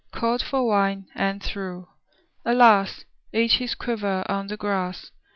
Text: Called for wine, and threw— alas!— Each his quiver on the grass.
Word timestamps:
Called 0.11 0.41
for 0.41 0.65
wine, 0.67 1.05
and 1.13 1.43
threw— 1.43 1.87
alas!— 2.43 3.05
Each 3.33 3.57
his 3.57 3.75
quiver 3.75 4.23
on 4.27 4.47
the 4.47 4.57
grass. 4.57 5.11